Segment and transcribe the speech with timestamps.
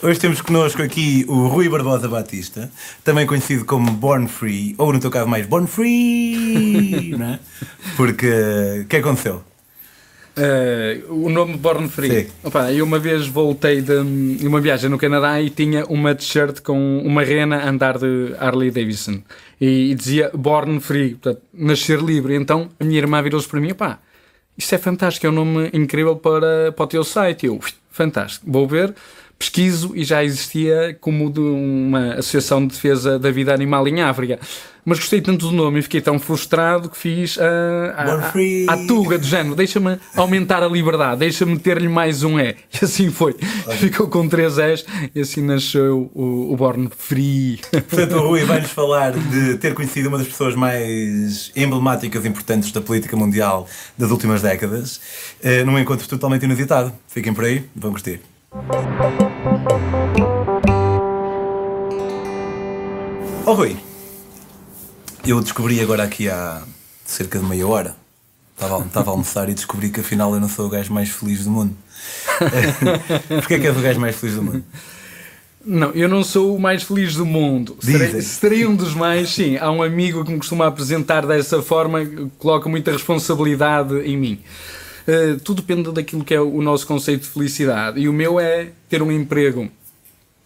[0.00, 2.70] Hoje temos connosco aqui o Rui Barbosa Batista,
[3.02, 7.40] também conhecido como Born Free, ou no teu caso mais Born Free, não é?
[7.96, 8.30] Porque
[8.82, 9.42] o que aconteceu?
[10.36, 12.28] Uh, o nome Born Free.
[12.44, 17.00] Opa, eu uma vez voltei de uma viagem no Canadá e tinha uma t-shirt com
[17.00, 19.20] uma rena a andar de Harley Davidson
[19.60, 22.36] e, e dizia Born Free, portanto, nascer livre.
[22.36, 23.98] Então a minha irmã virou-se para mim: pá,
[24.56, 27.46] isto é fantástico, é um nome incrível para, para o teu site.
[27.46, 27.58] Eu,
[27.90, 28.94] fantástico, vou ver
[29.38, 34.38] pesquiso e já existia como de uma associação de defesa da vida animal em África.
[34.84, 37.42] Mas gostei tanto do nome e fiquei tão frustrado que fiz uh,
[37.94, 39.54] a, a, a, tuga do género.
[39.54, 42.56] Deixa-me aumentar a liberdade, deixa-me ter-lhe mais um E.
[42.80, 43.34] E assim foi.
[43.78, 47.60] Ficou com três Es e assim nasceu o, o Born Free.
[47.70, 52.72] Portanto, o Rui vai-nos falar de ter conhecido uma das pessoas mais emblemáticas e importantes
[52.72, 55.00] da política mundial das últimas décadas,
[55.44, 56.94] uh, num encontro totalmente inusitado.
[57.08, 58.22] Fiquem por aí, vão curtir.
[58.50, 58.62] Oh
[63.52, 63.76] Rui,
[65.26, 66.62] eu descobri agora aqui há
[67.04, 67.94] cerca de meia hora.
[68.54, 71.44] Estava, estava a almoçar e descobri que afinal eu não sou o gajo mais feliz
[71.44, 71.76] do mundo.
[73.28, 74.64] Porquê é que és o gajo mais feliz do mundo?
[75.62, 77.76] Não, eu não sou o mais feliz do mundo.
[77.80, 79.58] Serei, serei, um dos mais, sim.
[79.58, 82.00] Há um amigo que me costuma apresentar dessa forma,
[82.38, 84.40] coloca muita responsabilidade em mim.
[85.08, 87.98] Uh, tudo depende daquilo que é o nosso conceito de felicidade.
[87.98, 89.70] E o meu é ter um emprego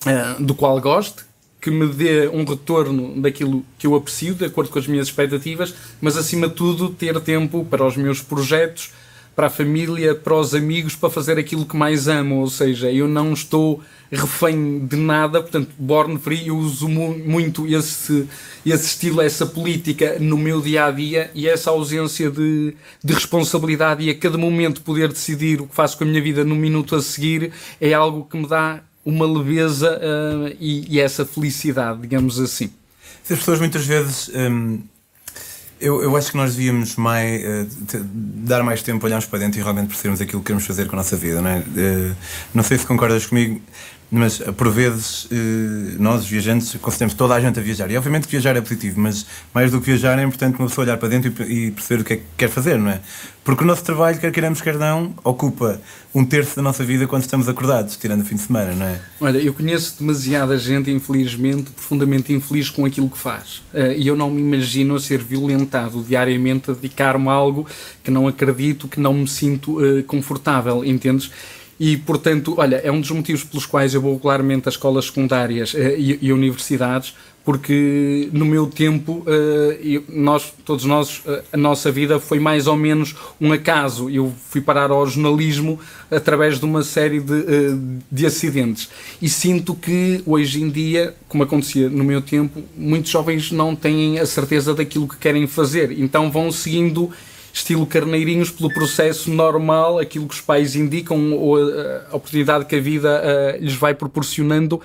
[0.07, 1.25] uh, do qual goste,
[1.61, 5.75] que me dê um retorno daquilo que eu aprecio, de acordo com as minhas expectativas,
[6.01, 8.93] mas acima de tudo ter tempo para os meus projetos,
[9.35, 12.41] para a família, para os amigos, para fazer aquilo que mais amo.
[12.41, 17.67] Ou seja, eu não estou refém de nada, portanto, Born Free, eu uso mu muito
[17.67, 18.29] esse,
[18.65, 24.05] esse estilo, essa política no meu dia a dia e essa ausência de, de responsabilidade
[24.05, 26.95] e a cada momento poder decidir o que faço com a minha vida no minuto
[26.95, 32.39] a seguir é algo que me dá uma leveza uh, e, e, essa felicidade, digamos
[32.39, 32.71] assim.
[33.23, 34.31] As pessoas muitas vezes.
[34.35, 34.81] Um,
[35.83, 37.67] eu, eu acho que nós devíamos mais, uh,
[38.45, 40.99] dar mais tempo, olharmos para dentro e realmente percebermos aquilo que queremos fazer com a
[40.99, 41.43] nossa vida.
[41.43, 41.59] Não, é?
[41.59, 42.17] Uh,
[42.55, 43.61] não sei se concordas comigo,
[44.13, 45.27] mas por vezes
[45.99, 47.91] nós, viajantes, consideramos toda a gente a viajar.
[47.91, 49.25] E obviamente viajar é positivo, mas
[49.55, 52.13] mais do que viajar é importante uma pessoa olhar para dentro e perceber o que
[52.13, 53.01] é que quer fazer, não é?
[53.43, 55.81] Porque o nosso trabalho, quer queiramos, quer não, ocupa
[56.15, 59.01] um terço da nossa vida quando estamos acordados, tirando o fim de semana, não é?
[59.19, 63.63] Olha, eu conheço demasiada gente, infelizmente, profundamente infeliz com aquilo que faz.
[63.73, 67.67] Eh, e eu não me imagino a ser violentado diariamente a dedicar-me a algo
[68.05, 71.31] que não acredito, que não me sinto confortável, entendes?
[71.85, 75.75] E, portanto, olha, é um dos motivos pelos quais eu vou regularmente às escolas secundárias
[75.75, 77.13] uh, e, e universidades,
[77.45, 82.77] porque no meu tempo, uh, nós, todos nós, uh, a nossa vida foi mais ou
[82.77, 84.09] menos um acaso.
[84.09, 85.77] Eu fui parar ao jornalismo
[86.09, 87.45] através de uma série de,
[88.09, 88.89] de acidentes.
[89.21, 94.21] E sinto que hoje em dia, como acontecia no meu tempo, muitos jovens não têm
[94.21, 95.91] a certeza daquilo que querem fazer.
[95.99, 97.11] Então vão seguindo
[97.53, 102.77] estilo carneirinhos pelo processo normal, aquilo que os pais indicam ou a, a oportunidade que
[102.77, 104.81] a vida lhes vai proporcionando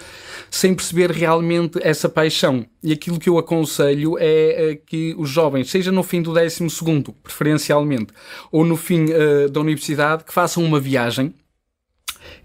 [0.50, 2.66] sem perceber realmente essa paixão.
[2.84, 6.68] E aquilo que eu aconselho é, é que os jovens, seja no fim do 12,
[7.24, 8.14] preferencialmente,
[8.52, 9.06] ou no fim
[9.52, 11.34] da universidade, que façam uma viagem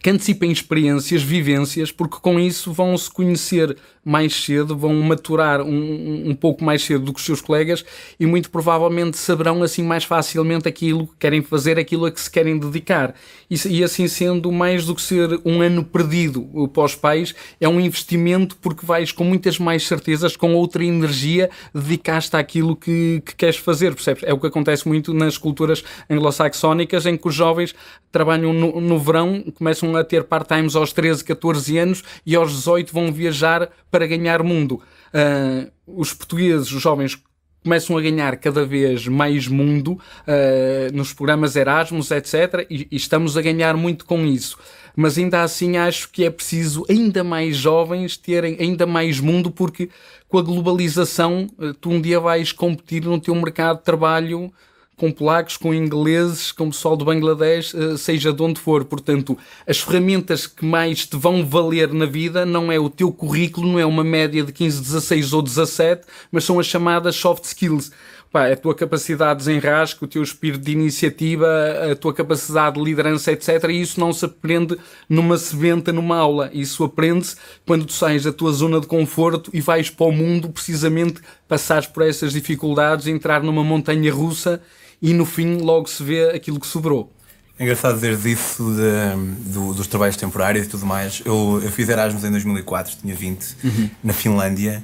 [0.02, 6.30] que antecipem experiências, vivências, porque com isso vão se conhecer mais cedo, vão maturar um,
[6.30, 7.84] um pouco mais cedo do que os seus colegas
[8.18, 12.28] e muito provavelmente saberão assim mais facilmente aquilo que querem fazer, aquilo a que se
[12.28, 13.14] querem dedicar.
[13.48, 17.69] E, e assim sendo, mais do que ser um ano perdido para os pais, é
[17.69, 23.36] um investimento porque vais com muitas mais certezas, com outra energia, dedicar-te àquilo que, que
[23.36, 24.24] queres fazer, percebes?
[24.24, 27.72] É o que acontece muito nas culturas anglo-saxónicas, em que os jovens
[28.10, 32.92] trabalham no, no verão, começam a ter part-times aos 13, 14 anos e aos 18
[32.92, 34.82] vão viajar para ganhar mundo.
[35.12, 37.19] Uh, os portugueses, os jovens,
[37.62, 42.66] começam a ganhar cada vez mais mundo uh, nos programas Erasmus, etc.
[42.69, 44.58] E, e, estamos a ganhar muito com isso.
[44.97, 49.88] Mas ainda assim acho que é preciso ainda mais jovens terem ainda mais mundo, porque
[50.28, 54.52] com a globalização ah, tu um dia vais competir no teu mercado de trabalho
[54.97, 58.85] com polacos, com ingleses, com pessoal do Bangladesh, eh, seja de onde for.
[58.85, 59.37] Portanto,
[59.67, 63.79] as ferramentas que mais te vão valer na vida não é o teu currículo, não
[63.79, 67.91] é uma média de 15, 16 ou 17, mas são as chamadas soft skills.
[68.31, 71.47] Pá, a tua capacidade de desenrasque, o teu espírito de iniciativa,
[71.91, 73.65] a tua capacidade de liderança, etc.
[73.69, 76.49] E isso não se aprende numa sebenta, numa aula.
[76.50, 77.37] Isso aprende-se
[77.67, 81.87] quando tu sais da tua zona de conforto e vais para o mundo precisamente passares
[81.87, 84.62] por essas dificuldades, entrar numa montanha russa
[85.02, 87.12] e no fim logo se vê aquilo que sobrou.
[87.58, 91.20] É engraçado dizer isso de, do, dos trabalhos temporários e tudo mais.
[91.25, 93.90] Eu, eu fiz Erasmus em 2004, tinha 20, uhum.
[94.02, 94.82] na Finlândia,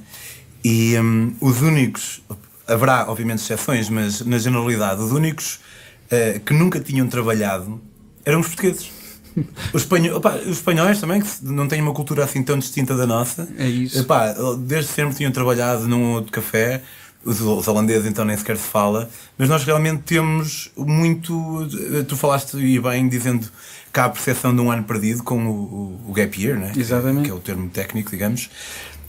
[0.63, 2.21] e um, os únicos,
[2.67, 5.61] haverá obviamente exceções, mas na generalidade, os únicos
[6.07, 7.81] uh, que nunca tinham trabalhado
[8.25, 8.91] eram os portugueses.
[9.73, 13.07] Os, espanhol, opa, os espanhóis também, que não têm uma cultura assim tão distinta da
[13.07, 14.01] nossa, é isso.
[14.01, 16.83] Opa, desde sempre tinham trabalhado num outro café
[17.25, 21.69] os, os holandeses então nem sequer se fala, mas nós realmente temos muito.
[22.07, 23.49] Tu falaste e bem dizendo
[23.93, 26.73] que há a percepção de um ano perdido com o, o, gap year, né?
[26.77, 27.27] Exatamente.
[27.27, 28.51] que é o termo técnico, digamos.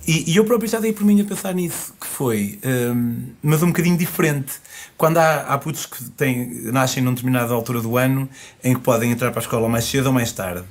[0.08, 3.62] E, e, eu próprio já dei por mim a pensar nisso, que foi, um, mas
[3.62, 4.54] um bocadinho diferente.
[4.98, 8.28] Quando há, há putos que têm, nascem numa determinada altura do ano
[8.64, 10.64] em que podem entrar para a escola mais cedo ou mais tarde.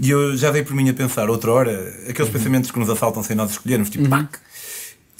[0.00, 1.72] E eu já dei por mim a pensar, outra hora,
[2.08, 2.38] aqueles uhum.
[2.38, 4.10] pensamentos que nos assaltam sem nós escolhermos, tipo, uhum.
[4.10, 4.38] pac,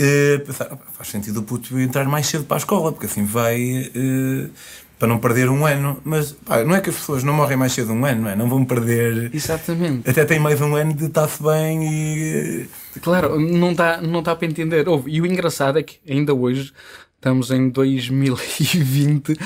[0.00, 3.90] uh, pensar, faz sentido o puto entrar mais cedo para a escola, porque assim vai.
[3.94, 4.50] Uh,
[4.98, 7.72] para não perder um ano, mas pá, não é que as pessoas não morrem mais
[7.72, 8.34] cedo um ano, não é?
[8.34, 9.30] Não vão perder.
[9.32, 10.10] Exatamente.
[10.10, 12.62] Até tem mais um ano de estar-se bem e.
[12.62, 12.66] Eh,
[13.00, 14.86] claro, não dá, não dá para entender.
[15.06, 16.72] E o engraçado é que ainda hoje
[17.18, 19.36] Estamos em 2020.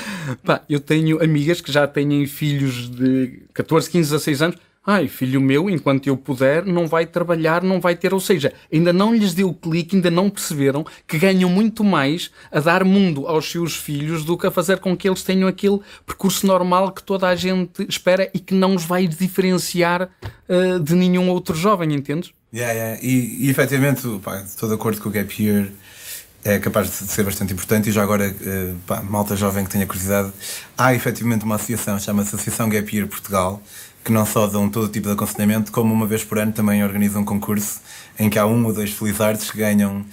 [0.45, 5.39] Pá, eu tenho amigas que já têm filhos de 14, 15, 16 anos Ai, filho
[5.39, 8.13] meu, enquanto eu puder, não vai trabalhar, não vai ter.
[8.13, 12.59] Ou seja, ainda não lhes deu clique, ainda não perceberam que ganham muito mais a
[12.59, 16.45] dar mundo aos seus filhos do que a fazer com que eles tenham aquele percurso
[16.45, 20.09] normal que toda a gente espera e que não os vai diferenciar
[20.49, 22.33] uh, de nenhum outro jovem, entendes?
[22.53, 22.99] Yeah, yeah.
[23.01, 25.71] E, e efetivamente, pá, estou de acordo com o Gap Year
[26.45, 29.87] é capaz de ser bastante importante e já agora, uh, pá, malta jovem que tenha
[29.87, 30.31] curiosidade,
[30.77, 33.61] há efetivamente uma associação, chama-se Associação Gap Year Portugal,
[34.03, 37.21] que não só dão todo tipo de aconselhamento, como uma vez por ano também organizam
[37.21, 37.79] um concurso
[38.19, 40.05] em que há um ou dois felizardos que ganham,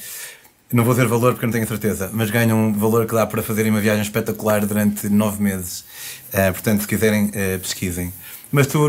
[0.73, 3.43] não vou dizer valor porque não tenho certeza, mas ganham um valor que dá para
[3.43, 5.85] fazerem uma viagem espetacular durante nove meses.
[6.33, 8.13] Uh, portanto, se quiserem, uh, pesquisem.
[8.53, 8.81] Mas tu,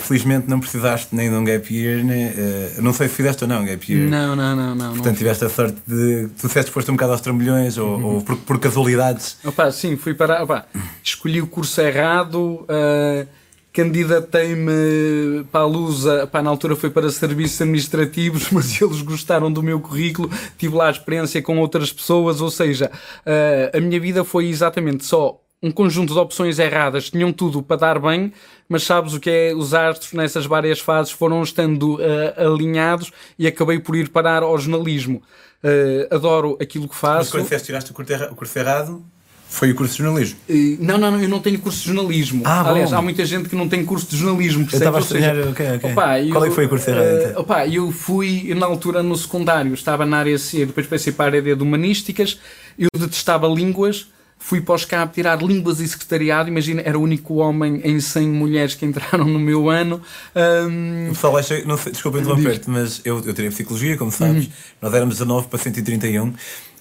[0.00, 3.48] felizmente, não precisaste nem de um gap year, nem, uh, não sei se fizeste ou
[3.48, 4.08] não um gap year.
[4.08, 4.74] Não, não, não.
[4.74, 6.28] não Portanto, não tiveste a sorte de.
[6.38, 8.04] Tu disseste que foste um bocado aos trambolhões ou, uhum.
[8.04, 9.38] ou por, por, casualidades.
[9.44, 10.42] Opa, sim, fui para.
[10.42, 10.66] Opa,
[11.02, 12.66] escolhi o curso errado.
[12.68, 13.26] Uh,
[13.72, 19.62] candidatei-me para a Lusa, pá, na altura foi para serviços administrativos, mas eles gostaram do
[19.62, 22.90] meu currículo, tive lá a experiência com outras pessoas, ou seja,
[23.26, 27.76] uh, a minha vida foi exatamente só um conjunto de opções erradas, tinham tudo para
[27.76, 28.32] dar bem,
[28.68, 29.54] mas sabes o que é?
[29.54, 34.56] Os astros nessas várias fases foram estando uh, alinhados e acabei por ir parar ao
[34.56, 35.20] jornalismo.
[35.62, 37.36] Uh, adoro aquilo que faço.
[37.36, 37.94] Mas quando tiraste o
[38.36, 39.04] curso errado,
[39.48, 40.38] foi o curso de jornalismo?
[40.48, 42.42] Uh, não, não, não, eu não tenho curso de jornalismo.
[42.44, 44.68] Ah, Aliás, há muita gente que não tem curso de jornalismo.
[44.70, 45.90] Eu estava a estranhar, ok, ok.
[45.90, 47.34] Opa, eu, Qual é que foi o curso errado?
[47.34, 51.36] Uh, opa, eu fui, na altura, no secundário, estava na área C, depois passei para
[51.36, 52.38] a área de humanísticas,
[52.78, 54.08] eu detestava línguas,
[54.38, 58.28] fui para o SCAP tirar línguas e secretariado, imagina, era o único homem em 100
[58.28, 60.00] mulheres que entraram no meu ano.
[60.36, 61.06] Um...
[61.06, 64.52] O pessoal acha, não sei, desculpa interromper-te, mas eu, eu tirei psicologia, como sabes, uhum.
[64.82, 66.34] nós éramos 19 para 131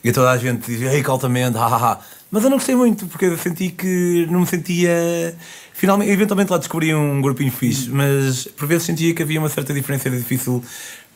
[0.04, 2.00] e toda a gente dizia, ei, altamente, hahaha.
[2.29, 5.35] Mas eu não gostei muito, porque eu senti que não me sentia.
[5.74, 9.74] Finalmente, eventualmente lá descobri um grupinho fixe, mas por vezes sentia que havia uma certa
[9.74, 10.63] diferença, era difícil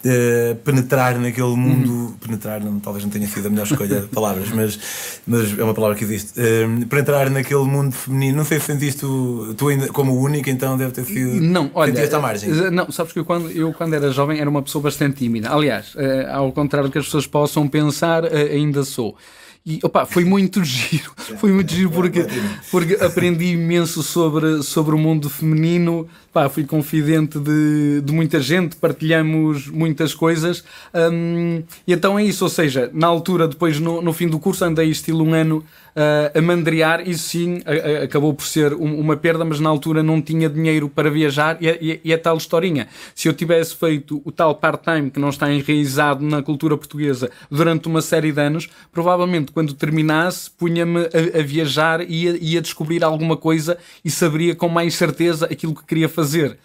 [0.06, 1.92] uh, penetrar naquele mundo.
[1.92, 2.14] Uhum.
[2.14, 4.80] Penetrar, não, talvez não tenha sido a melhor escolha de palavras, mas,
[5.26, 6.40] mas é uma palavra que existe.
[6.40, 10.78] Uh, penetrar naquele mundo feminino, não sei se sentiste tu, tu ainda como única, então
[10.78, 11.42] deve ter sido.
[11.42, 11.94] Não, olha.
[11.94, 12.50] Sentiste à margem.
[12.50, 15.52] Eh, não, sabes que eu quando, eu, quando era jovem, era uma pessoa bastante tímida.
[15.52, 19.16] Aliás, uh, ao contrário do que as pessoas possam pensar, ainda sou.
[19.64, 22.26] E opa, foi muito giro, foi muito giro porque,
[22.72, 26.08] porque aprendi imenso sobre, sobre o mundo feminino.
[26.34, 30.64] Pá, fui confidente de, de muita gente, partilhamos muitas coisas.
[30.94, 34.64] Um, e então é isso, ou seja, na altura, depois no, no fim do curso,
[34.64, 35.64] andei estilo um ano
[35.96, 37.08] uh, a mandrear.
[37.08, 40.50] Isso sim a, a, acabou por ser um, uma perda, mas na altura não tinha
[40.50, 41.58] dinheiro para viajar.
[41.62, 42.88] E, e, e é tal historinha.
[43.14, 47.88] Se eu tivesse feito o tal part-time que não está enraizado na cultura portuguesa durante
[47.88, 53.04] uma série de anos, provavelmente quando terminasse, punha-me a, a, viajar e ia, ia descobrir
[53.04, 56.58] alguma coisa e saberia com mais certeza aquilo que queria fazer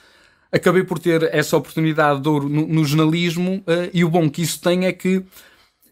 [0.50, 4.43] acabei por ter essa oportunidade de ouro no, no jornalismo uh, e o bom que
[4.43, 5.23] isso tem é que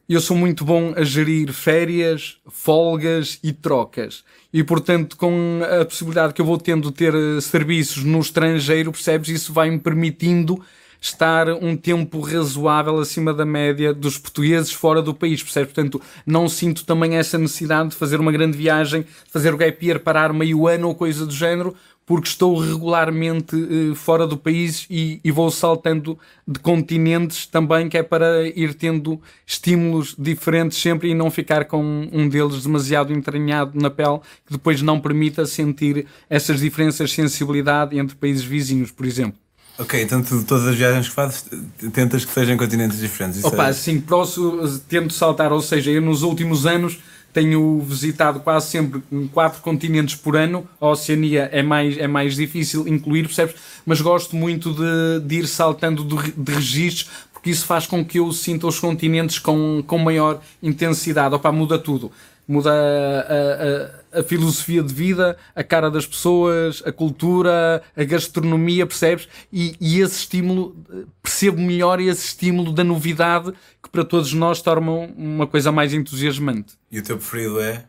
[0.09, 4.23] eu sou muito bom a gerir férias, folgas e trocas.
[4.53, 8.93] E, portanto, com a possibilidade que eu vou tendo de ter eh, serviços no estrangeiro,
[8.93, 9.31] percebes?
[9.31, 10.63] Isso vai-me permitindo
[11.05, 15.73] estar um tempo razoável acima da média dos portugueses fora do país, percebes?
[15.73, 20.01] Portanto, não sinto também essa necessidade de fazer uma grande viagem, fazer o gap year,
[20.01, 21.75] parar meio ano ou coisa do género,
[22.07, 26.19] porque estou regularmente uh, fora do país e, e, vou saltando
[26.49, 32.09] de continentes também, que é para ir tendo estímulos diferentes sempre e não ficar com
[32.13, 37.99] um deles demasiado entranhado na pele, que depois não permita sentir essas diferenças de sensibilidade
[37.99, 39.44] entre países vizinhos, por exemplo.
[39.79, 41.45] Ok, então tu, todas as viagens que fazes
[41.93, 43.39] tentas que sejam continentes diferentes.
[43.39, 43.73] Isso Opa, é...
[43.73, 46.99] sim, próximo, tento saltar, ou seja, eu nos últimos anos
[47.33, 49.03] tenho visitado quase sempre
[49.33, 50.69] quatro continentes por ano.
[50.81, 53.57] A Oceania é mais, é mais difícil incluir, percebes?
[53.85, 58.21] Mas gosto muito de, de ir saltando de, de registros, porque isso faz com que
[58.21, 61.35] eu sinta os continentes com, com maior intensidade.
[61.35, 62.13] Opa, muda tudo.
[62.47, 68.87] Muda a, a a filosofia de vida, a cara das pessoas, a cultura, a gastronomia,
[68.87, 69.29] percebes?
[69.53, 70.77] E, e esse estímulo,
[71.23, 73.53] percebo melhor esse estímulo da novidade
[73.83, 76.75] que para todos nós torna uma coisa mais entusiasmante.
[76.91, 77.85] E o teu preferido é?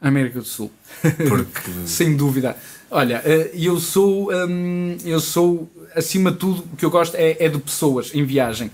[0.00, 0.70] América do Sul.
[1.28, 1.70] Porque...
[1.86, 2.56] Sem dúvida.
[2.90, 7.36] Olha, eh, eu sou, hum, eu sou, acima de tudo, o que eu gosto é,
[7.38, 8.70] é de pessoas em viagem.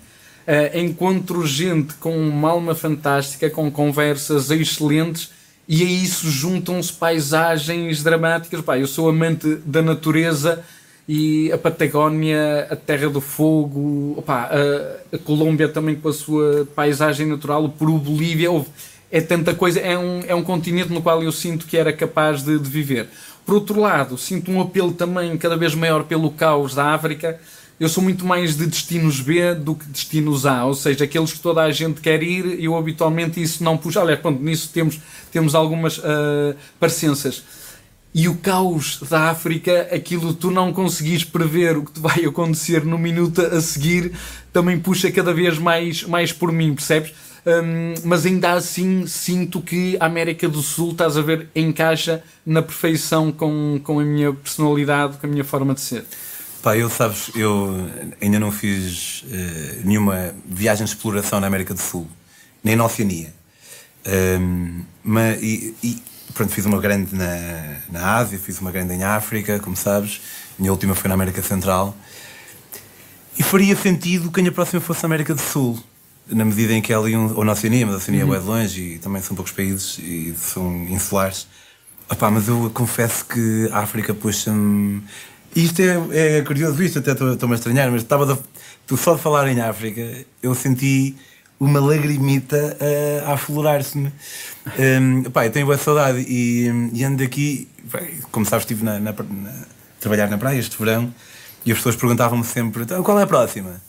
[0.47, 5.33] Uh, encontro gente com uma alma fantástica, com conversas excelentes
[5.69, 8.61] e a isso juntam-se paisagens dramáticas.
[8.61, 10.65] Pá, eu sou amante da natureza
[11.09, 16.67] e a Patagónia, a Terra do Fogo, opa, a, a, Colômbia também com a sua
[16.75, 18.49] paisagem natural, o Peru, Bolívia,
[19.11, 22.43] é tanta coisa, é um, é um continente no qual eu sinto que era capaz
[22.43, 23.09] de, de viver.
[23.45, 27.41] Por outro lado, sinto um apelo também cada vez maior pelo caos da África,
[27.79, 31.41] eu sou muito mais de destinos B do que destinos A, ou seja, aqueles que
[31.41, 34.01] toda a gente quer ir, eu habitualmente isso não puxo.
[34.01, 34.99] Aliás, pronto, nisso temos,
[35.31, 37.43] temos algumas uh, parecenças.
[38.15, 42.83] E o caos da África, aquilo tu não conseguis prever o que te vai acontecer
[42.83, 44.13] no minuto a seguir,
[44.55, 47.13] também puxa cada vez mais, mais por mim, percebes?
[47.47, 52.63] Um, mas ainda assim sinto que a América do Sul, estás a ver, encaixa na
[52.63, 56.05] perfeição com, com a minha personalidade, com a minha forma de ser.
[56.67, 57.89] Pá, eu sabes, eu
[58.21, 62.09] ainda não fiz uh, nenhuma viagem de exploração na América do Sul,
[62.61, 63.33] nem na Oceania.
[64.41, 66.03] Um, mas, e, e,
[66.35, 70.21] pronto, fiz uma grande na, na Ásia, fiz uma grande em África, como sabes.
[70.59, 71.97] Minha última foi na América Central.
[73.39, 75.81] E faria sentido que a minha próxima fosse a América do Sul,
[76.27, 78.35] na medida em que é ali, um, ou na Oceania, mas a Oceania uhum.
[78.35, 81.47] é longe e também são poucos países e são insulares.
[82.11, 85.05] Opá, mas eu confesso que a África puxa-me
[85.57, 88.41] isto é, é curioso, isto até estou-me a estranhar, mas estava de,
[88.87, 91.17] tu só de falar em África, eu senti
[91.59, 92.77] uma lagrimita
[93.25, 94.13] a, a aflorar-se-me.
[94.79, 97.69] Um, pá, eu tenho boa saudade e, e ando aqui,
[98.31, 101.13] como sabes, estive na, na, na, a trabalhar na praia este verão
[101.65, 103.81] e as pessoas perguntavam-me sempre: então, qual é a próxima?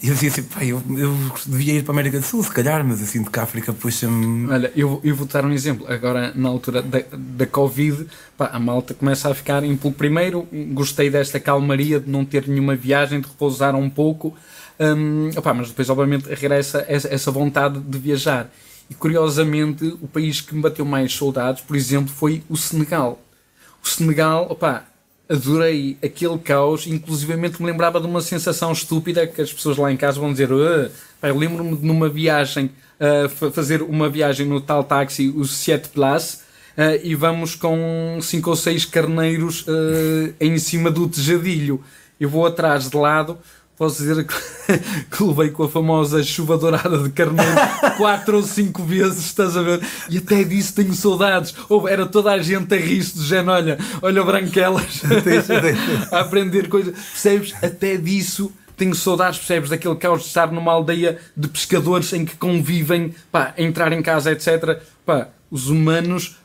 [0.00, 1.12] E eu dizia assim, pá, eu, eu
[1.44, 3.72] devia ir para a América do Sul, se calhar, mas eu sinto que a África
[3.72, 4.48] puxa-me.
[4.48, 5.90] Olha, eu, eu vou dar um exemplo.
[5.92, 9.76] Agora, na altura da, da Covid, pá, a malta começa a ficar em.
[9.76, 14.36] Primeiro, gostei desta calmaria de não ter nenhuma viagem, de repousar um pouco,
[14.78, 18.48] um, opá, mas depois, obviamente, regressa essa, essa vontade de viajar.
[18.88, 23.20] E curiosamente, o país que me bateu mais soldados, por exemplo, foi o Senegal.
[23.84, 24.84] O Senegal, opá,
[25.28, 29.96] adorei aquele caos, inclusivamente me lembrava de uma sensação estúpida que as pessoas lá em
[29.96, 35.28] casa vão dizer, eu lembro-me de numa viagem, uh, fazer uma viagem no tal táxi,
[35.28, 41.06] o 7 Plus, uh, e vamos com cinco ou seis carneiros uh, em cima do
[41.08, 41.82] tejadilho.
[42.18, 43.38] Eu vou atrás de lado,
[43.78, 44.34] posso dizer que,
[45.16, 47.52] que levei com a famosa chuva dourada de Carneiro
[47.96, 49.80] quatro ou cinco vezes, estás a ver?
[50.10, 51.54] E até disso tenho saudades.
[51.68, 55.02] Ou era toda a gente a rir-se do género, olha, olha branquelas
[56.10, 56.94] a aprender coisas.
[56.94, 57.54] Percebes?
[57.62, 59.70] Até disso tenho saudades, percebes?
[59.70, 64.30] Daquele caos de estar numa aldeia de pescadores em que convivem, pá, entrar em casa,
[64.30, 64.80] etc.
[65.08, 66.36] Pá, os humanos,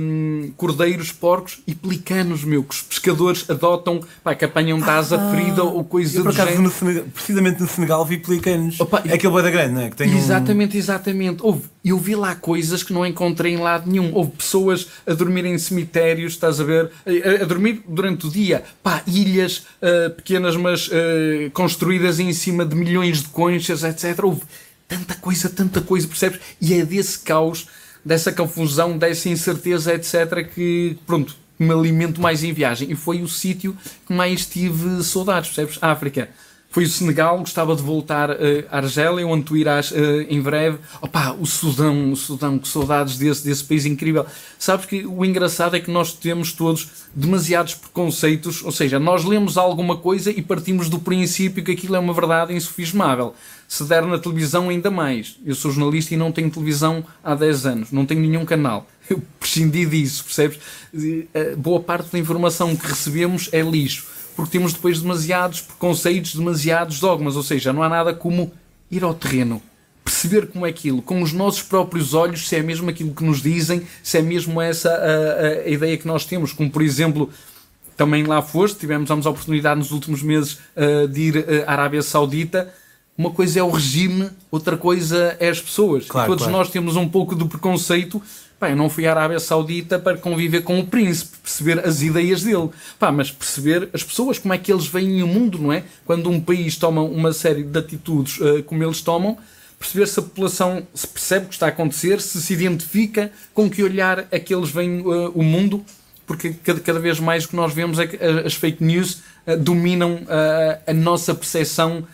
[0.00, 5.16] hum, cordeiros, porcos e pelicanos, meu, que os pescadores adotam, pá, que apanham da asa
[5.16, 6.62] ah, ferida ou coisa do género.
[6.62, 8.80] No Senegal, precisamente no Senegal vi pelicanos.
[8.80, 9.90] Opa, é aquele da grande, não é?
[9.90, 10.80] Que tem exatamente, um...
[10.80, 11.42] exatamente.
[11.42, 14.14] Houve, eu vi lá coisas que não encontrei em lado nenhum.
[14.14, 16.90] Houve pessoas a dormir em cemitérios, estás a ver?
[17.04, 18.64] A, a dormir durante o dia.
[18.82, 24.24] Pá, ilhas uh, pequenas, mas uh, construídas em cima de milhões de conchas, etc.
[24.24, 24.40] Houve
[24.88, 26.40] tanta coisa, tanta coisa, percebes?
[26.58, 27.66] E é desse caos
[28.04, 32.90] dessa confusão, dessa incerteza, etc., que, pronto, me alimento mais em viagem.
[32.90, 33.76] E foi o sítio
[34.06, 35.78] que mais tive saudades, percebes?
[35.82, 36.28] África.
[36.70, 38.34] Foi o Senegal, gostava de voltar uh,
[38.70, 39.96] à Argélia, onde tu irás uh,
[40.28, 40.78] em breve.
[41.00, 44.26] Opá, o Sudão, o Sudão, que saudades desse, desse país incrível.
[44.58, 49.56] Sabes que o engraçado é que nós temos todos demasiados preconceitos, ou seja, nós lemos
[49.56, 53.34] alguma coisa e partimos do princípio que aquilo é uma verdade insufismável.
[53.66, 55.38] Se der na televisão, ainda mais.
[55.44, 58.86] Eu sou jornalista e não tenho televisão há 10 anos, não tenho nenhum canal.
[59.08, 60.58] Eu prescindi disso, percebes?
[61.34, 67.00] Eh, boa parte da informação que recebemos é lixo porque temos depois demasiados preconceitos, demasiados
[67.00, 68.52] dogmas, ou seja, não há nada como
[68.88, 69.60] ir ao terreno,
[70.04, 73.42] perceber como é aquilo, com os nossos próprios olhos, se é mesmo aquilo que nos
[73.42, 77.28] dizem, se é mesmo essa a, a ideia que nós temos, como por exemplo,
[77.96, 82.00] também lá foste, tivemos a oportunidade nos últimos meses uh, de ir uh, à Arábia
[82.00, 82.72] Saudita,
[83.16, 86.06] uma coisa é o regime, outra coisa é as pessoas.
[86.06, 86.58] Claro, Todos claro.
[86.58, 88.22] nós temos um pouco do preconceito
[88.58, 92.42] Pá, eu não fui à Arábia Saudita para conviver com o príncipe, perceber as ideias
[92.42, 92.70] dele.
[92.98, 95.84] Pá, mas perceber as pessoas, como é que eles veem o mundo, não é?
[96.04, 99.38] Quando um país toma uma série de atitudes uh, como eles tomam,
[99.78, 103.70] perceber se a população se percebe o que está a acontecer, se se identifica, com
[103.70, 105.84] que olhar é que eles veem uh, o mundo,
[106.26, 109.56] porque cada, cada vez mais o que nós vemos é que as fake news uh,
[109.56, 110.22] dominam
[110.84, 112.04] a nossa percepção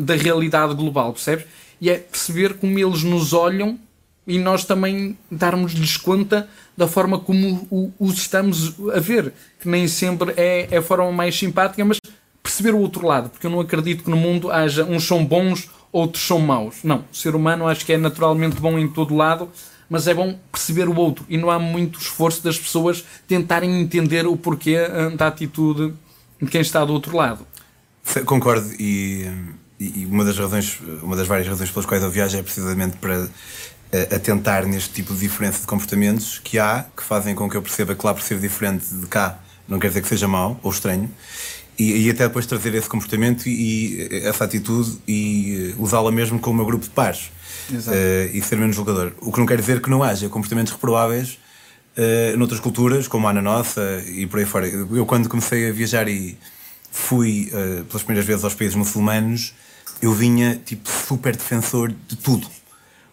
[0.00, 1.46] da realidade global, percebes?
[1.80, 3.78] E é perceber como eles nos olham
[4.26, 10.32] e nós também darmos-lhes conta da forma como os estamos a ver, que nem sempre
[10.36, 11.98] é, é a forma mais simpática, mas
[12.42, 15.70] perceber o outro lado, porque eu não acredito que no mundo haja uns são bons,
[15.92, 16.76] outros são maus.
[16.82, 19.48] Não, o ser humano acho que é naturalmente bom em todo lado,
[19.88, 24.26] mas é bom perceber o outro e não há muito esforço das pessoas tentarem entender
[24.26, 25.94] o porquê eh, da atitude
[26.40, 27.46] de quem está do outro lado.
[28.26, 29.30] Concordo e,
[29.78, 33.28] e uma das razões, uma das várias razões pelas quais eu viajo é precisamente para
[34.14, 37.62] a, tentar neste tipo de diferença de comportamentos que há, que fazem com que eu
[37.62, 40.70] perceba que lá por ser diferente de cá não quer dizer que seja mau ou
[40.70, 41.10] estranho,
[41.78, 46.38] e, e até depois trazer esse comportamento e, e essa atitude e uh, usá-la mesmo
[46.38, 47.30] com o meu grupo de pares
[47.70, 49.12] uh, e ser menos julgador.
[49.20, 51.38] O que não quer dizer que não haja comportamentos reprováveis
[51.96, 54.68] uh, noutras culturas, como há na nossa e por aí fora.
[54.68, 56.38] Eu, quando comecei a viajar e
[56.92, 59.52] fui uh, pelas primeiras vezes aos países muçulmanos,
[60.00, 62.46] eu vinha tipo super defensor de tudo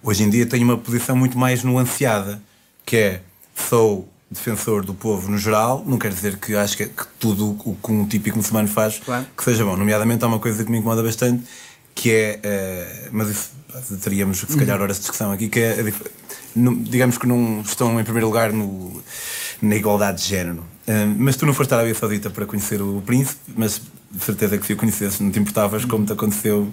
[0.03, 2.41] Hoje em dia tenho uma posição muito mais nuanceada,
[2.86, 3.22] que é
[3.55, 7.75] sou defensor do povo no geral, não quer dizer que acho que, que tudo o
[7.75, 9.25] que um típico muçulmano faz claro.
[9.36, 9.75] que seja bom.
[9.75, 11.43] Nomeadamente há uma coisa que me incomoda bastante,
[11.93, 13.51] que é, uh, mas isso
[14.01, 14.84] teríamos se calhar uhum.
[14.84, 15.93] horas de discussão aqui, que é,
[16.55, 19.03] digamos que não estão em primeiro lugar no,
[19.62, 20.65] na igualdade de género.
[20.88, 24.58] Uh, mas tu não foste à Arábia Saudita para conhecer o príncipe, mas de certeza
[24.58, 26.72] que se o conhecesse não te importavas, como te aconteceu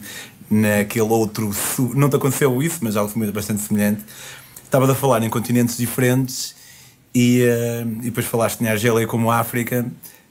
[0.51, 1.51] naquele outro.
[1.95, 4.05] Não te aconteceu isso, mas algo bastante semelhante.
[4.63, 6.55] Estavas a falar em continentes diferentes
[7.15, 9.87] e, uh, e depois falaste em Argélia como África,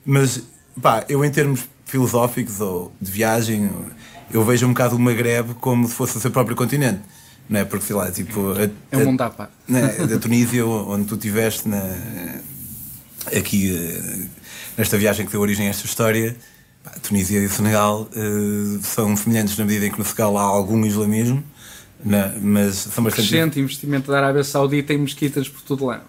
[0.05, 0.43] mas
[0.81, 3.69] pá, eu em termos filosóficos ou de viagem,
[4.31, 7.01] eu vejo um bocado o Maghreb como se fosse o seu próprio continente.
[7.49, 7.65] Não é?
[7.65, 8.51] Porque sei lá, tipo.
[8.51, 9.53] A, é um mundo à parte.
[9.67, 11.81] Né, da Tunísia, onde tu estiveste na,
[13.35, 14.29] aqui uh,
[14.77, 16.35] nesta viagem que deu origem a esta história
[16.95, 20.43] a Tunísia e o Senegal uh, são semelhantes na medida em que no Senegal há
[20.43, 21.43] algum islamismo,
[22.03, 23.27] na, mas são bastante.
[23.27, 26.03] Crescente investimento da Arábia Saudita em mesquitas por todo lado.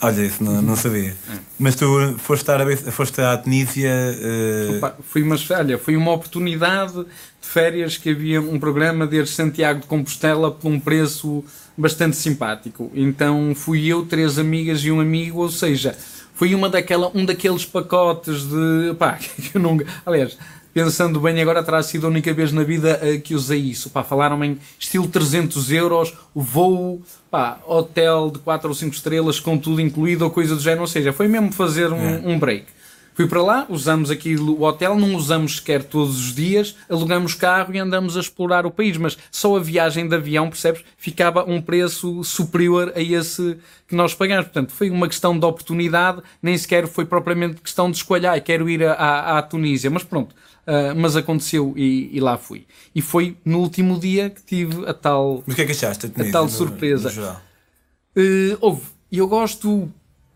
[0.00, 1.16] Olha, isso não, não sabia.
[1.30, 1.38] É.
[1.58, 1.86] Mas tu
[2.18, 3.90] foste à, Arábia, foste à Tunísia.
[3.90, 4.76] Uh...
[4.76, 9.80] Opa, foi, uma, olha, foi uma oportunidade de férias que havia um programa desde Santiago
[9.80, 11.42] de Compostela por um preço
[11.76, 12.90] bastante simpático.
[12.94, 15.96] Então fui eu, três amigas e um amigo, ou seja,
[16.36, 18.94] foi uma daquela, um daqueles pacotes de.
[18.98, 19.78] pá, que eu não.
[20.04, 20.38] Aliás,
[20.72, 23.88] pensando bem, agora terá sido a única vez na vida uh, que usei isso.
[23.88, 29.56] Pá, falaram-me em estilo 300 euros, voo, pá, hotel de 4 ou 5 estrelas com
[29.56, 30.82] tudo incluído ou coisa do género.
[30.82, 32.20] Ou seja, foi mesmo fazer um, é.
[32.22, 32.75] um break.
[33.16, 37.74] Fui para lá, usamos aqui o hotel, não usamos sequer todos os dias, alugamos carro
[37.74, 41.58] e andamos a explorar o país, mas só a viagem de avião, percebes, ficava um
[41.58, 43.56] preço superior a esse
[43.88, 44.44] que nós pagamos.
[44.44, 48.84] Portanto, foi uma questão de oportunidade, nem sequer foi propriamente questão de escolher, quero ir
[48.84, 50.34] à, à Tunísia, mas pronto,
[50.66, 52.66] uh, mas aconteceu e, e, lá fui.
[52.94, 55.42] E foi no último dia que tive a tal.
[55.46, 56.12] Mas o que é que achaste?
[56.14, 57.10] A, a tal surpresa.
[57.10, 58.82] No, no uh, houve.
[59.10, 59.90] Eu gosto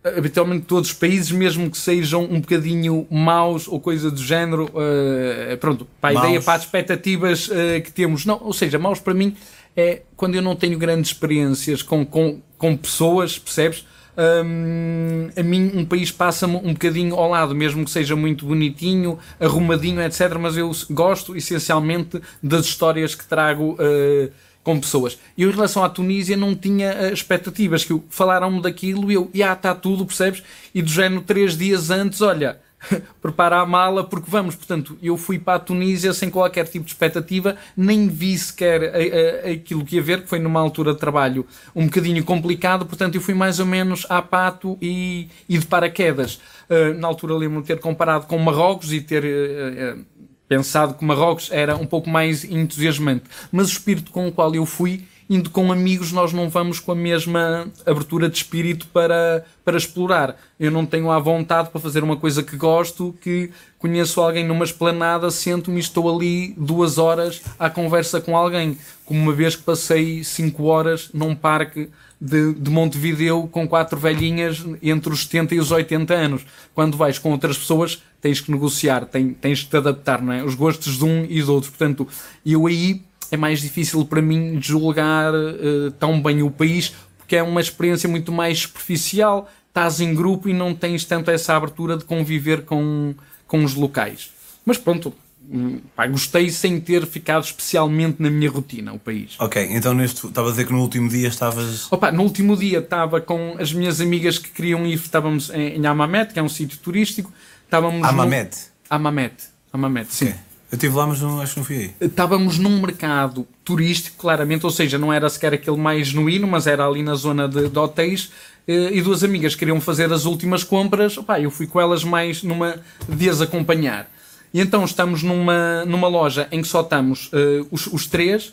[0.05, 5.57] habitualmente todos os países, mesmo que sejam um bocadinho maus ou coisa do género, uh,
[5.59, 6.27] pronto, para a maus.
[6.27, 8.25] ideia, para as expectativas uh, que temos.
[8.25, 9.37] Não, ou seja, maus para mim
[9.77, 13.87] é quando eu não tenho grandes experiências com, com, com pessoas, percebes?
[14.17, 19.19] Um, a mim um país passa-me um bocadinho ao lado, mesmo que seja muito bonitinho,
[19.39, 20.37] arrumadinho, etc.
[20.39, 23.77] Mas eu gosto essencialmente das histórias que trago.
[23.79, 24.31] Uh,
[24.62, 25.18] com pessoas.
[25.37, 29.53] Eu, em relação à Tunísia, não tinha uh, expectativas, que falaram-me daquilo e eu, já
[29.53, 30.42] está tudo, percebes?
[30.75, 32.61] E do género, três dias antes, olha,
[33.20, 34.55] prepara a mala porque vamos.
[34.55, 39.49] Portanto, eu fui para a Tunísia sem qualquer tipo de expectativa, nem vi sequer a,
[39.49, 42.87] a, aquilo que ia ver, que foi numa altura de trabalho um bocadinho complicado.
[42.87, 46.40] Portanto, eu fui mais ou menos a pato e, e de paraquedas.
[46.68, 49.25] Uh, na altura lembro-me ter comparado com Marrocos e ter.
[49.25, 50.20] Uh,
[50.51, 54.67] pensado que Marrocos era um pouco mais entusiasmante, mas o espírito com o qual eu
[54.67, 59.77] fui indo com amigos, nós não vamos com a mesma abertura de espírito para, para
[59.77, 60.37] explorar.
[60.59, 64.64] Eu não tenho a vontade para fazer uma coisa que gosto, que conheço alguém numa
[64.64, 68.77] esplanada, sento-me e estou ali duas horas à conversa com alguém.
[69.05, 71.88] Como uma vez que passei cinco horas num parque
[72.21, 76.47] de, de Montevideo com quatro velhinhas entre os 70 e os 80 anos.
[76.75, 80.43] Quando vais com outras pessoas, tens que negociar, tens, tens que te adaptar, não é?
[80.43, 81.71] Os gostos de um e do outro.
[81.71, 82.07] Portanto,
[82.45, 87.43] eu aí é mais difícil para mim julgar uh, tão bem o país, porque é
[87.43, 92.05] uma experiência muito mais superficial, estás em grupo e não tens tanto essa abertura de
[92.05, 93.14] conviver com,
[93.47, 94.33] com os locais.
[94.64, 95.14] Mas pronto,
[95.49, 99.37] hum, pá, gostei sem ter ficado especialmente na minha rotina, o país.
[99.38, 101.90] Ok, então neste, estava a dizer que no último dia estavas.
[101.90, 105.87] Opa, no último dia estava com as minhas amigas que queriam ir, estávamos em, em
[105.87, 107.33] Amamet, que é um sítio turístico.
[107.64, 108.57] Estávamos Amamet?
[108.57, 108.97] No...
[108.97, 109.35] Amamet,
[109.73, 110.27] Amamet, sim.
[110.27, 110.50] Okay.
[110.71, 111.95] Eu estive lá, mas não, acho que não fui aí.
[112.01, 116.87] Estávamos num mercado turístico, claramente, ou seja, não era sequer aquele mais genuíno, mas era
[116.87, 118.31] ali na zona de, de hotéis.
[118.69, 121.19] Eh, e duas amigas queriam fazer as últimas compras.
[121.19, 122.77] Opá, eu fui com elas mais numa
[123.09, 124.09] de as acompanhar.
[124.55, 128.53] E então estamos numa, numa loja em que só estamos uh, os, os três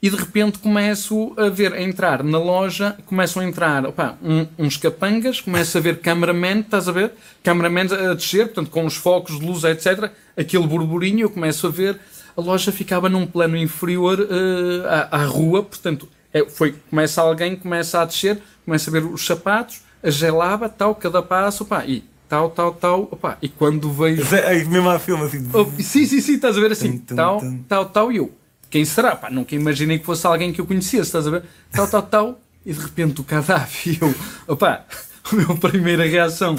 [0.00, 4.46] e de repente começo a ver, a entrar na loja, começam a entrar opa, um,
[4.58, 7.12] uns capangas, começo a ver cameraman, estás a ver?
[7.42, 10.10] Cameraman a descer, portanto, com os focos de luz, etc.
[10.36, 11.98] Aquele burburinho, eu começo a ver,
[12.36, 17.56] a loja ficava num plano inferior uh, à, à, rua, portanto, é, foi, começa alguém,
[17.56, 22.04] começa a descer, começa a ver os sapatos, a gelava, tal, cada passo, opa, e
[22.28, 24.22] tal, tal, tal, opa, e quando veio...
[24.32, 25.48] É, mesmo a filme, assim...
[25.52, 27.62] Oh, sim, sim, sim, estás a ver assim, tum, tum, tal, tum.
[27.68, 28.32] tal, tal, e eu
[28.70, 29.16] quem será?
[29.16, 31.42] Pá, nunca imaginei que fosse alguém que eu conhecesse, estás a ver?
[31.72, 32.40] Tal, tal, tal.
[32.66, 34.14] E de repente o Gaddafi, eu,
[34.46, 34.84] opá,
[35.30, 36.56] a minha primeira reação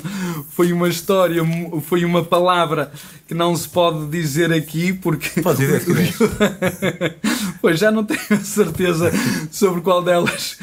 [0.49, 1.41] foi uma história,
[1.81, 2.91] foi uma palavra
[3.27, 5.41] que não se pode dizer aqui porque.
[5.41, 5.83] Pode dizer,
[7.61, 9.11] Pois já não tenho certeza
[9.51, 10.57] sobre qual delas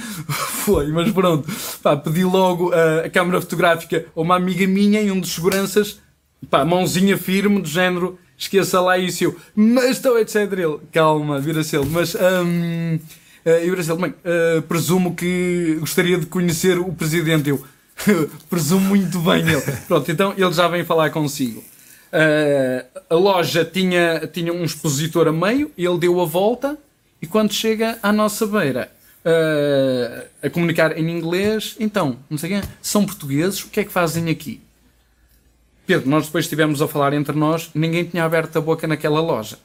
[0.65, 1.49] foi, mas pronto.
[1.83, 6.01] Pá, pedi logo a, a câmara fotográfica a uma amiga minha e um dos seguranças,
[6.49, 10.37] pá, mãozinha firme, do género esqueça lá isso eu, mas estou etc.
[10.53, 12.14] Ele, calma, vira-se ele, mas.
[12.14, 17.51] Um, uh, ele, mãe, uh, presumo que gostaria de conhecer o presidente.
[17.51, 17.64] Eu,
[18.51, 19.62] presumo muito bem ele.
[19.88, 21.62] Pronto, então ele já vem falar consigo.
[22.12, 26.79] Uh, a loja tinha, tinha um expositor a meio, ele deu a volta
[27.20, 28.90] e quando chega à nossa beira
[29.25, 33.92] uh, a comunicar em inglês, então, não sei quem, são portugueses, o que é que
[33.92, 34.61] fazem aqui?
[35.87, 39.57] Pedro, nós depois estivemos a falar entre nós, ninguém tinha aberto a boca naquela loja.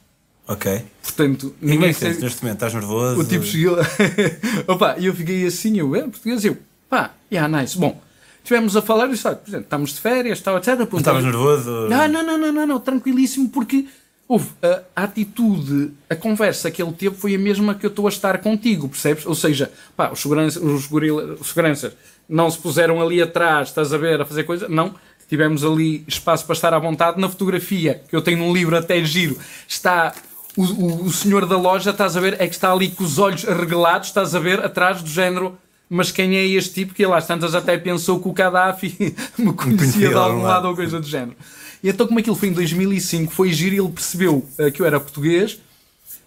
[0.46, 0.84] Ok.
[1.02, 1.92] Portanto, ninguém.
[1.94, 2.64] Que neste momento?
[2.64, 3.20] Estás nervoso?
[3.20, 3.76] O tipo chegou.
[4.66, 6.56] Opa, e eu fiquei assim, eu, é português, eu,
[6.88, 7.78] pá, yeah, nice.
[7.78, 8.00] Bom,
[8.38, 10.78] estivemos a falar e disse, estamos de férias, tal, etc.
[10.78, 11.88] Não estavas nervoso?
[11.88, 13.86] Não, não, não, não, não, não, tranquilíssimo, porque
[14.26, 18.06] houve a, a, atitude, a conversa que ele teve foi a mesma que eu estou
[18.06, 19.26] a estar contigo, percebes?
[19.26, 21.92] Ou seja, pá, os seguranças, os, gorila, os seguranças
[22.28, 24.94] não se puseram ali atrás, estás a ver, a fazer coisa, não
[25.32, 27.18] tivemos ali espaço para estar à vontade.
[27.18, 30.12] Na fotografia, que eu tenho num livro até giro, está
[30.54, 33.18] o, o, o, senhor da loja, estás a ver, é que está ali com os
[33.18, 35.56] olhos arregalados, estás a ver, atrás do género.
[35.88, 39.54] Mas quem é este tipo que lá às tantas até pensou que o Gaddafi me
[39.54, 41.34] conhecia de algum lado ou coisa do género.
[41.82, 44.86] E então, como aquilo foi em 2005, foi giro e ele percebeu uh, que eu
[44.86, 45.58] era português,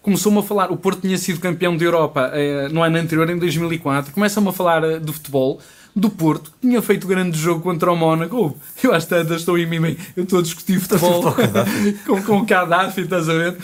[0.02, 0.72] começou-me a falar.
[0.72, 4.12] O Porto tinha sido campeão da Europa uh, no ano anterior, em 2004.
[4.12, 5.60] Começa-me a falar uh, de futebol
[5.96, 8.54] do Porto, que tinha feito grande jogo contra o Mónaco.
[8.84, 11.34] Eu às tantas estou em mim bem, eu estou a discutir futebol
[12.04, 13.56] com, com o Gaddafi, estás a ver?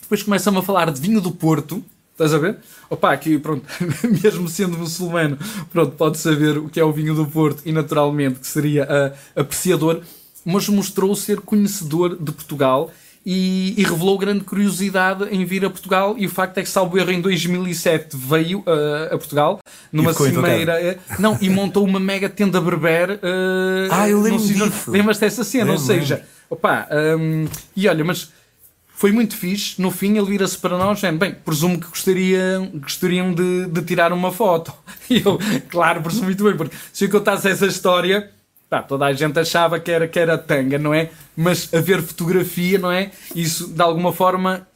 [0.00, 2.58] Depois começam-me a falar de vinho do Porto, estás a ver?
[2.88, 3.66] Opa, aqui pronto,
[4.22, 5.36] mesmo sendo muçulmano,
[5.72, 9.40] pronto, pode saber o que é o vinho do Porto e naturalmente que seria uh,
[9.40, 10.02] apreciador,
[10.44, 12.92] mas mostrou ser conhecedor de Portugal
[13.24, 16.98] e, e, revelou grande curiosidade em vir a Portugal e o facto é que salvo
[16.98, 19.60] erro em 2007 veio uh, a Portugal
[19.92, 24.90] numa cimeira uh, não, e montou uma mega tenda berber uh, ah, eu lembro disso.
[24.90, 26.86] Lembras dessa cena, lembro, ou seja opa,
[27.18, 28.30] um, e olha, mas
[28.94, 33.32] foi muito fixe, no fim ele vira-se para nós é, bem, presumo que gostariam, gostariam
[33.32, 34.72] de, de tirar uma foto.
[35.10, 38.30] E eu, claro, presumo muito bem porque se eu contasse essa história
[38.72, 41.10] Pá, toda a gente achava que era, que era tanga, não é?
[41.36, 43.10] Mas a ver fotografia, não é?
[43.36, 44.66] Isso de alguma forma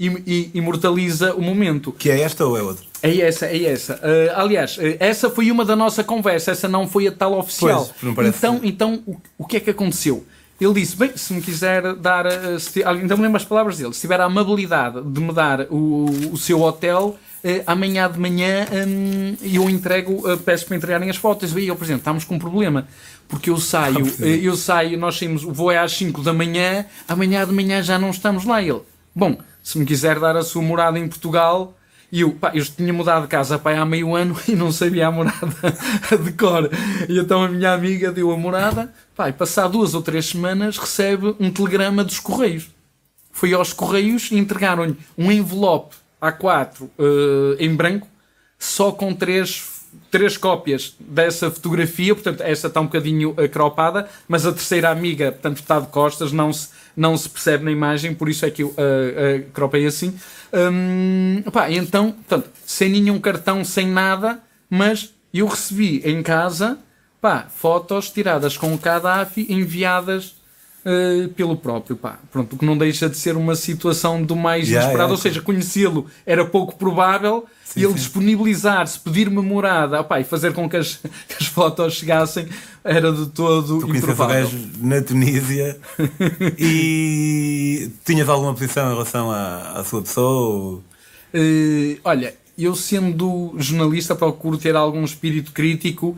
[0.53, 1.91] imortaliza o momento.
[1.93, 2.85] Que é esta ou é outra?
[3.03, 3.95] É essa, é essa.
[3.95, 7.87] Uh, aliás, uh, essa foi uma da nossa conversa, essa não foi a tal oficial.
[7.87, 10.27] Pois, não parece então, então o, o que é que aconteceu?
[10.61, 12.27] ele disse: Bem, se me quiser dar.
[12.27, 13.93] eh, Se, ainda me lembro as palavras dele.
[13.95, 18.67] Se tiver a amabilidade de me dar o, o seu hotel, eh, amanhã de manhã
[18.89, 21.55] hum, eu entrego, eh, peço para entregarem as fotos.
[21.55, 22.89] E eu, por exemplo, estamos com um problema.
[23.29, 26.87] Porque eu saio, eh, eu saio, nós saímos, o voo é às 5 da manhã,
[27.09, 28.63] amanhã de manhã já não estamos lá.
[28.63, 28.83] Ele,
[29.15, 31.77] bom, se me quiser dar a sua morada em Portugal,
[32.11, 35.09] e eu, pá, eu tinha mudado de casa pá, há meio ano e não sabia
[35.09, 35.37] a morada
[36.23, 36.71] de cor.
[37.09, 40.79] E então a minha amiga deu a morada, pá, e passar duas ou três semanas
[40.79, 42.71] recebe um telegrama dos Correios.
[43.33, 48.09] Foi aos Correios e entregaram-lhe um envelope A4 eh, em branco,
[48.59, 49.76] só com três,
[50.11, 52.15] três cópias dessa fotografia.
[52.15, 56.53] Portanto, essa está um bocadinho acropada, mas a terceira amiga, portanto, está de costas, não
[56.53, 60.15] se, não se percebe na imagem, por isso é que eu uh, uh, cropei assim.
[60.53, 66.79] Hum, pá, então, portanto, sem nenhum cartão, sem nada, mas eu recebi em casa
[67.21, 70.36] pá, fotos tiradas com o Gaddafi enviadas
[70.87, 71.97] uh, pelo próprio.
[71.97, 72.19] Pá.
[72.31, 75.13] Pronto, o que não deixa de ser uma situação do mais Yeah, inesperado, yeah.
[75.13, 80.53] ou seja, conhecê-lo era pouco provável Sim, e ele disponibilizar-se, pedir-me morada opá, e fazer
[80.53, 80.95] com que as,
[81.29, 82.47] que as fotos chegassem
[82.85, 84.45] era de todo Tu improvável.
[84.45, 85.77] gajo na Tunísia
[86.59, 90.81] e tinhas alguma posição em relação à, à sua pessoa?
[91.35, 96.17] Eh, olha, eu sendo jornalista procuro ter algum espírito crítico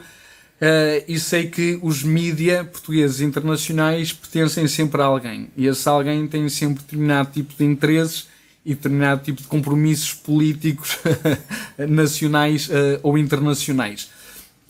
[0.60, 6.26] eh, e sei que os mídia portugueses internacionais pertencem sempre a alguém e esse alguém
[6.26, 8.26] tem sempre determinado tipo de interesses
[8.64, 10.98] e determinado tipo de compromissos políticos
[11.88, 14.10] nacionais eh, ou internacionais.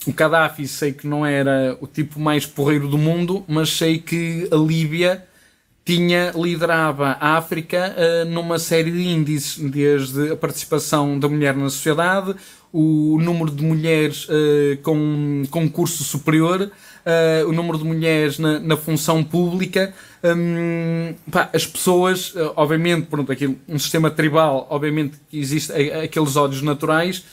[0.07, 4.49] O Gaddafi sei que não era o tipo mais porreiro do mundo, mas sei que
[4.53, 5.28] a Líbia
[5.89, 11.71] tinha, liderava a África eh, numa série de índices, desde a participação da mulher na
[11.71, 12.35] sociedade,
[12.71, 16.71] o número de mulheres eh, com, com curso superior,
[17.07, 23.33] eh, o número de mulheres na, na função pública, hum, pá, as pessoas, obviamente, pronto,
[23.67, 27.25] um sistema tribal, obviamente existe aqueles ódios naturais,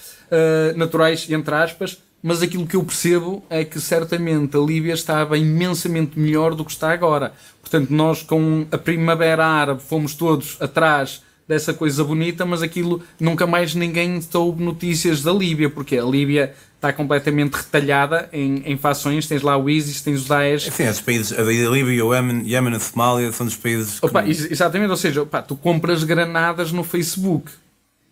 [0.78, 6.18] naturais, entre aspas, mas aquilo que eu percebo é que certamente a Líbia estava imensamente
[6.20, 7.34] melhor do que está agora.
[7.62, 13.46] Portanto, nós com a Primavera Árabe fomos todos atrás dessa coisa bonita, mas aquilo nunca
[13.46, 19.28] mais ninguém soube notícias da Líbia, porque a Líbia está completamente retalhada em, em fações.
[19.28, 22.80] Tens lá o ISIS, tens o Daesh, Sim, esses países, a Líbia, o Iémen, a
[22.80, 24.06] Somália, são dos países que...
[24.08, 27.52] Opa, ex- exatamente, ou seja, opa, tu compras granadas no Facebook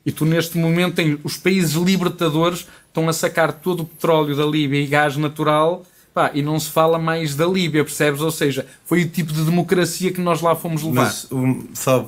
[0.05, 4.45] e tu neste momento tens os países libertadores estão a sacar todo o petróleo da
[4.45, 8.21] Líbia e gás natural pá, e não se fala mais da Líbia, percebes?
[8.21, 11.05] Ou seja, foi o tipo de democracia que nós lá fomos levar.
[11.05, 12.07] Mas um, só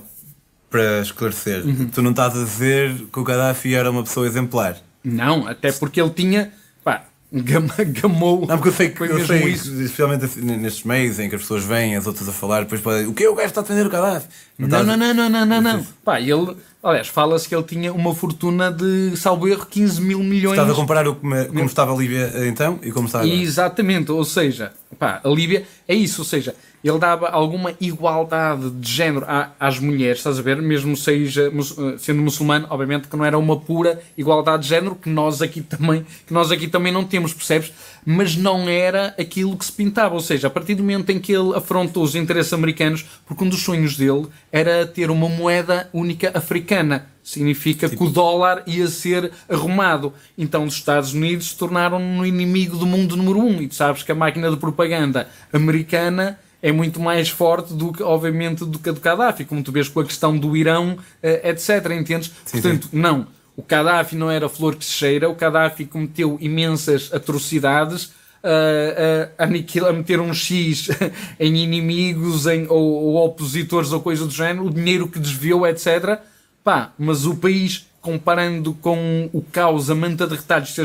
[0.70, 1.88] para esclarecer, Uhum.
[1.88, 4.78] tu não estás a dizer que o Gaddafi era uma pessoa exemplar.
[5.04, 6.52] Não, até porque ele tinha,
[6.84, 7.66] pá, gam-
[8.02, 8.42] gamou.
[8.46, 9.72] Não, porque eu sei que, eu sei, isso.
[9.82, 13.08] especialmente assim, nestes meios em que as pessoas vêm, as outras a falar, depois podem,
[13.08, 14.28] o que o gajo está a defender o Gaddafi?
[14.60, 15.84] Não, estás- não, não, não, não, não, não.
[16.04, 16.56] Pá, ele,
[16.86, 20.58] aliás, fala-se que ele tinha uma fortuna de, salvo erro, 15 mil milhões.
[20.58, 23.34] Estás a comparar o, como, como estava a Líbia então e como está agora.
[23.34, 26.54] Exatamente, ou seja, pá, a Líbia é isso, ou seja,
[26.88, 29.26] ele dava alguma igualdade de género
[29.60, 30.62] às mulheres, estás a ver?
[30.62, 35.10] Mesmo seja eh, sendo muçulmano, obviamente que não era uma pura igualdade de género que
[35.10, 37.74] nós aqui também, que nós aqui também não temos, percebes?
[38.06, 41.32] Mas não era aquilo que se pintava, ou seja, a partir do momento em que
[41.32, 46.38] ele afrontou os interesses americanos, porque um dos sonhos dele era ter uma moeda única
[46.38, 47.08] africana.
[47.24, 50.14] Significa que o dólar ia ser arrumado.
[50.38, 53.60] Então os Estados Unidos se tornaram no inimigo do mundo número um.
[53.60, 58.02] E tu sabes que a máquina de propaganda americana é muito mais forte do que,
[58.04, 59.46] obviamente, do que a do Gaddafi.
[59.46, 61.92] Como tu vês com a questão do Irão, eh, etc.
[61.92, 62.32] Entendes?
[62.46, 63.28] Sim, Portanto, não.
[63.56, 65.30] O Gaddafi não era flor que se cheira.
[65.30, 68.12] O Gaddafi cometeu imensas atrocidades.
[68.44, 70.90] A, a, a, aniquil- a meter um X
[71.40, 76.20] em inimigos em, ou, ou opositores ou coisa do género, o dinheiro que desviou, etc.
[76.64, 80.76] Pá, mas o país, comparando com o caos, a manta de retalhos,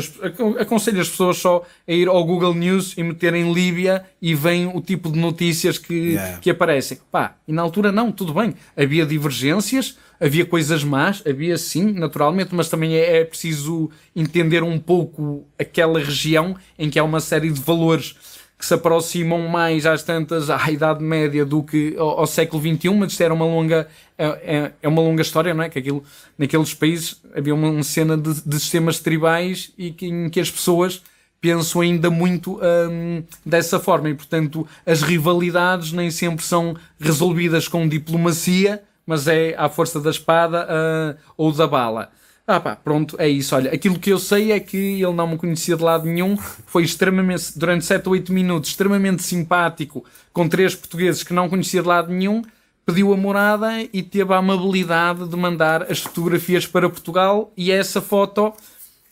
[0.59, 4.81] aconselho as pessoas só a ir ao Google News e meterem Líbia e veem o
[4.81, 6.39] tipo de notícias que, Yeah.
[6.39, 6.97] que aparecem.
[7.11, 8.55] Pá, e na altura não, tudo bem.
[8.75, 14.79] Havia divergências, havia coisas más, havia sim, naturalmente, mas também é, é preciso entender um
[14.79, 18.15] pouco aquela região em que há uma série de valores
[18.61, 22.89] que se aproximam mais às tantas à Idade Média do que ao, ao século XXI,
[22.93, 25.69] mas isto era uma longa, é, é- é uma longa história, não é?
[25.69, 26.03] Que aquilo,
[26.37, 31.01] naqueles países havia uma, cena de, de sistemas tribais e que, em que as pessoas
[31.41, 37.89] pensam ainda muito hum, dessa forma e, portanto, as rivalidades nem sempre são resolvidas com
[37.89, 42.11] diplomacia, mas é à força da espada ah, ou da bala.
[42.45, 43.55] Ah pá, pronto, é isso.
[43.55, 46.83] Olha, aquilo que eu sei é que ele não me conhecia de lado nenhum, foi
[46.83, 51.87] extremamente, durante 7 ou 8 minutos, extremamente simpático com três portugueses que não conhecia de
[51.87, 52.41] lado nenhum,
[52.85, 58.01] pediu a morada e teve a amabilidade de mandar as fotografias para Portugal e essa
[58.01, 58.53] foto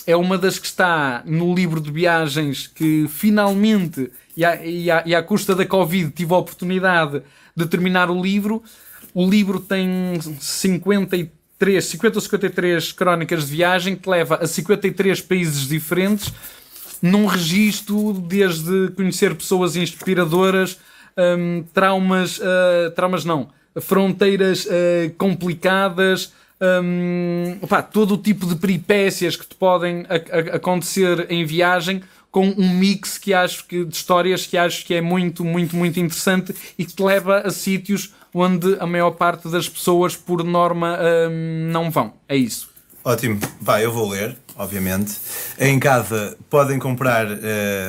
[0.07, 5.03] é uma das que está no livro de viagens que finalmente, e à, e à,
[5.05, 7.21] e à custa da Covid, tive a oportunidade
[7.55, 8.63] de terminar o livro.
[9.13, 10.19] O livro tem
[11.59, 16.33] 53, 50 ou 53 crónicas de viagem que leva a 53 países diferentes
[17.01, 20.79] num registro desde conhecer pessoas inspiradoras,
[21.17, 24.69] um, traumas, uh, traumas não, fronteiras uh,
[25.17, 27.59] complicadas, um,
[27.91, 32.69] todo o tipo de peripécias que te podem a, a, acontecer em viagem com um
[32.69, 36.85] mix que acho que de histórias que acho que é muito, muito, muito interessante e
[36.85, 40.97] que te leva a sítios onde a maior parte das pessoas, por norma,
[41.29, 42.13] um, não vão.
[42.27, 42.69] É isso.
[43.03, 43.39] Ótimo.
[43.61, 45.15] Vai, eu vou ler, obviamente.
[45.57, 47.37] Em casa podem comprar, uh,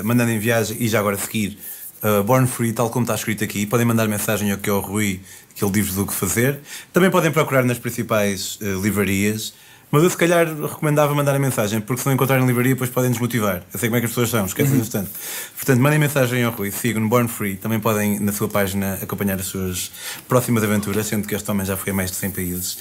[0.05, 1.59] mandando em viagem e já agora seguir
[2.03, 3.66] uh, Born Free, tal como está escrito aqui.
[3.66, 5.20] Podem mandar mensagem ao Rui
[5.55, 6.61] que ele diz do que fazer.
[6.92, 9.53] Também podem procurar nas principais uh, livrarias.
[9.90, 13.11] Mas eu se calhar recomendava mandar a mensagem, porque se não encontrarem livraria, depois podem
[13.11, 13.62] desmotivar.
[13.72, 14.79] Eu sei como é que as pessoas são, esquecem uhum.
[14.79, 15.11] bastante.
[15.57, 17.57] Portanto, mandem mensagem ao Rui, sigam no Born Free.
[17.57, 19.90] Também podem, na sua página, acompanhar as suas
[20.29, 22.79] próximas aventuras, sendo que este homem já foi a mais de 100 países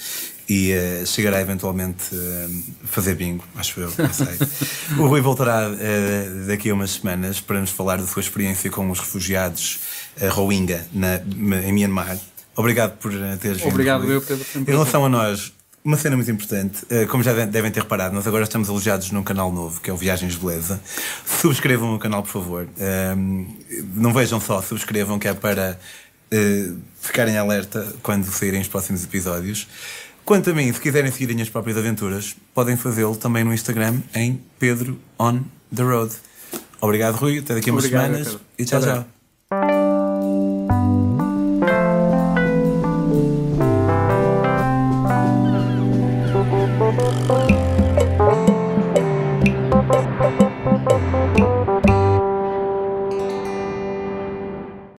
[0.50, 3.92] e uh, chegará eventualmente a uh, fazer bingo, acho eu.
[4.98, 8.90] o Rui voltará uh, daqui a umas semanas para nos falar da sua experiência com
[8.90, 9.78] os refugiados
[10.30, 11.20] Rohingya na,
[11.64, 12.18] em Myanmar.
[12.56, 13.70] Obrigado por teres vindo.
[13.70, 14.44] Obrigado, eu, Pedro.
[14.56, 15.52] Em relação a nós,
[15.84, 19.22] uma cena muito importante, eh, como já devem ter reparado, nós agora estamos alojados num
[19.22, 20.80] canal novo, que é o Viagens Beleza.
[21.24, 22.68] Subscrevam o canal, por favor.
[22.78, 23.46] Ehm,
[23.94, 25.78] não vejam só, subscrevam, que é para
[26.30, 29.66] eh, ficarem alerta quando saírem os próximos episódios.
[30.24, 34.00] Quanto a mim, se quiserem seguir as minhas próprias aventuras, podem fazê-lo também no Instagram
[34.14, 35.40] em Pedro on
[35.74, 36.14] the Road.
[36.80, 37.38] Obrigado, Rui.
[37.38, 38.28] Até daqui a umas Obrigado, semanas.
[38.28, 38.40] Pedro.
[38.58, 39.19] E tchau, tchau.